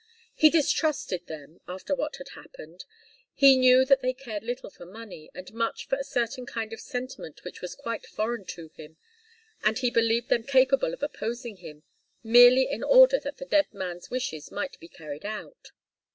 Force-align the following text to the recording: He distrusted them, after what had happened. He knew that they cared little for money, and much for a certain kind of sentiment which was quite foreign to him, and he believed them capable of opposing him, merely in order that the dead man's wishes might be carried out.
He 0.33 0.49
distrusted 0.49 1.27
them, 1.27 1.61
after 1.67 1.93
what 1.93 2.15
had 2.15 2.29
happened. 2.29 2.85
He 3.35 3.55
knew 3.55 3.85
that 3.85 4.01
they 4.01 4.13
cared 4.15 4.41
little 4.43 4.71
for 4.71 4.83
money, 4.83 5.29
and 5.35 5.53
much 5.53 5.87
for 5.87 5.95
a 5.95 6.03
certain 6.03 6.47
kind 6.47 6.73
of 6.73 6.79
sentiment 6.81 7.43
which 7.43 7.61
was 7.61 7.75
quite 7.75 8.07
foreign 8.07 8.45
to 8.45 8.69
him, 8.69 8.97
and 9.63 9.77
he 9.77 9.91
believed 9.91 10.29
them 10.29 10.41
capable 10.41 10.95
of 10.95 11.03
opposing 11.03 11.57
him, 11.57 11.83
merely 12.23 12.63
in 12.67 12.81
order 12.81 13.19
that 13.19 13.37
the 13.37 13.45
dead 13.45 13.71
man's 13.75 14.09
wishes 14.09 14.51
might 14.51 14.79
be 14.79 14.87
carried 14.87 15.23
out. 15.23 15.69